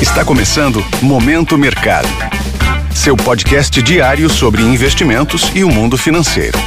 [0.00, 2.06] Está começando Momento Mercado.
[2.94, 6.58] Seu podcast diário sobre investimentos e o mundo financeiro.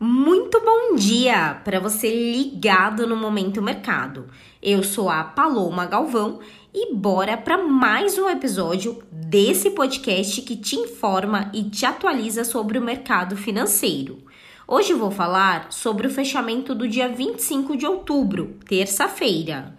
[0.00, 4.26] Muito bom dia para você ligado no Momento Mercado.
[4.60, 6.40] Eu sou a Paloma Galvão
[6.74, 12.76] e bora para mais um episódio desse podcast que te informa e te atualiza sobre
[12.76, 14.18] o mercado financeiro.
[14.66, 19.76] Hoje vou falar sobre o fechamento do dia 25 de outubro, terça-feira.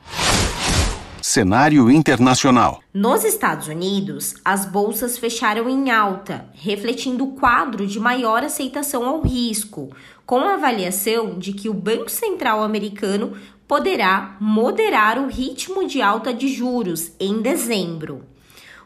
[1.28, 2.84] Cenário internacional.
[2.94, 9.22] Nos Estados Unidos, as bolsas fecharam em alta, refletindo o quadro de maior aceitação ao
[9.22, 9.90] risco,
[10.23, 13.34] com a avaliação de que o Banco Central americano
[13.68, 18.23] poderá moderar o ritmo de alta de juros em dezembro.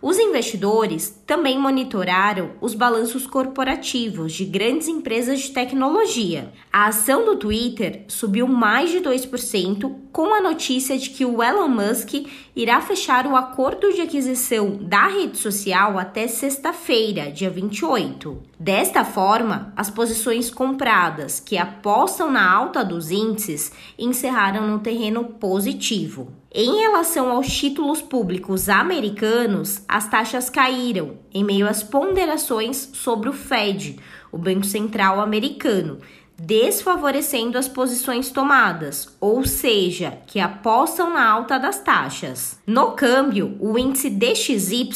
[0.02, 6.54] Os investidores também monitoraram os balanços corporativos de grandes empresas de tecnologia.
[6.72, 11.68] A ação do Twitter subiu mais de 2% com a notícia de que o Elon
[11.68, 12.14] Musk
[12.56, 18.42] irá fechar o acordo de aquisição da rede social até sexta-feira, dia 28.
[18.58, 26.39] Desta forma, as posições compradas que apostam na alta dos índices encerraram no terreno positivo.
[26.52, 33.34] Em relação aos títulos públicos americanos, as taxas caíram em meio às ponderações sobre o
[33.34, 34.00] Fed,
[34.32, 36.00] o Banco Central americano,
[36.40, 42.58] desfavorecendo as posições tomadas, ou seja, que apostam na alta das taxas.
[42.66, 44.90] No câmbio, o índice DXY,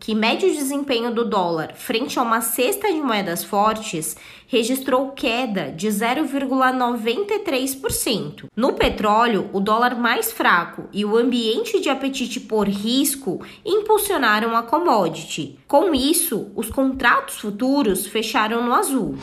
[0.00, 4.16] que mede o desempenho do dólar frente a uma cesta de moedas fortes,
[4.48, 8.46] registrou queda de 0,93%.
[8.56, 14.62] No petróleo, o dólar mais fraco e o ambiente de apetite por risco impulsionaram a
[14.62, 15.58] commodity.
[15.66, 19.16] Com isso, os contratos futuros fecharam no azul.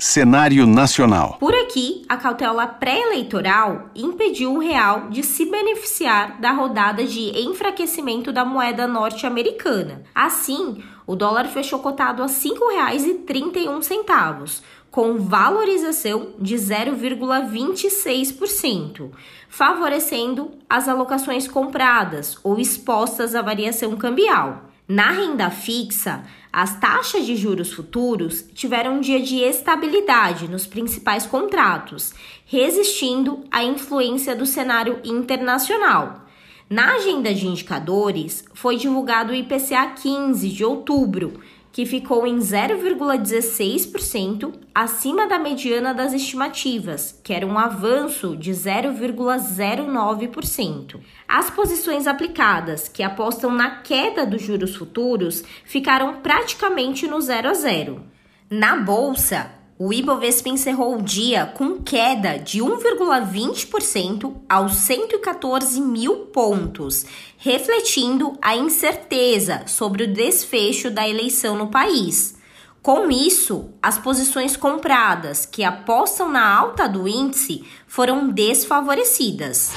[0.00, 1.36] Cenário nacional.
[1.38, 8.32] Por aqui, a cautela pré-eleitoral impediu o real de se beneficiar da rodada de enfraquecimento
[8.32, 10.02] da moeda norte-americana.
[10.14, 19.10] Assim, o dólar fechou cotado a R$ 5,31, com valorização de 0,26%,
[19.50, 24.69] favorecendo as alocações compradas ou expostas à variação cambial.
[24.92, 31.24] Na renda fixa, as taxas de juros futuros tiveram um dia de estabilidade nos principais
[31.24, 32.12] contratos,
[32.44, 36.26] resistindo à influência do cenário internacional.
[36.68, 41.40] Na agenda de indicadores, foi divulgado o IPCA 15 de outubro,
[41.72, 51.00] que ficou em 0,16% acima da mediana das estimativas, que era um avanço de 0,09%.
[51.28, 57.54] As posições aplicadas, que apostam na queda dos juros futuros, ficaram praticamente no zero a
[57.54, 58.02] zero.
[58.50, 67.06] Na bolsa, o Ibovespa encerrou o dia com queda de 1,20% aos 114 mil pontos,
[67.38, 72.36] refletindo a incerteza sobre o desfecho da eleição no país.
[72.82, 79.72] Com isso, as posições compradas que apostam na alta do índice foram desfavorecidas.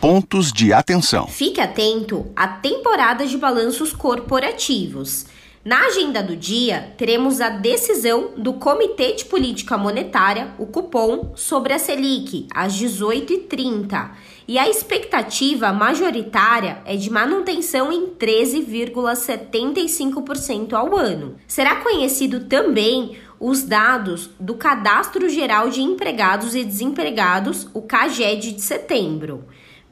[0.00, 1.28] Pontos de atenção.
[1.28, 5.37] Fique atento à temporada de balanços corporativos.
[5.68, 11.74] Na agenda do dia, teremos a decisão do Comitê de Política Monetária, o cupom, sobre
[11.74, 14.12] a Selic, às 18h30.
[14.48, 21.36] E a expectativa majoritária é de manutenção em 13,75% ao ano.
[21.46, 28.62] Será conhecido também os dados do Cadastro Geral de Empregados e Desempregados, o CAGED de
[28.62, 29.44] setembro.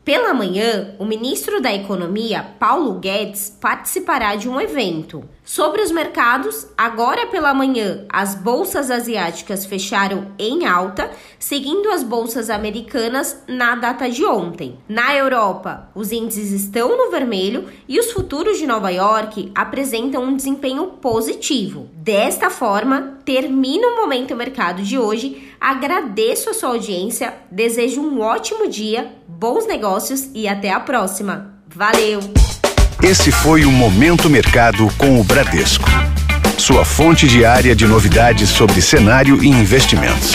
[0.06, 5.24] Pela manhã, o ministro da Economia, Paulo Guedes, participará de um evento.
[5.42, 12.50] Sobre os mercados, agora pela manhã, as bolsas asiáticas fecharam em alta, seguindo as bolsas
[12.50, 14.78] americanas na data de ontem.
[14.88, 20.36] Na Europa, os índices estão no vermelho e os futuros de Nova York apresentam um
[20.36, 21.88] desempenho positivo.
[21.94, 25.52] Desta forma, termina o Momento Mercado de hoje.
[25.60, 31.54] Agradeço a sua audiência, desejo um ótimo dia, bons negócios e até a próxima.
[31.74, 32.20] Valeu!
[33.02, 35.88] Esse foi o Momento Mercado com o Bradesco.
[36.58, 40.34] Sua fonte diária de novidades sobre cenário e investimentos.